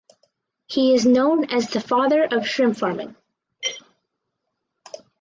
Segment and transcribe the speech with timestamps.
[0.65, 3.15] He is known as the "Father of Shrimp Farming".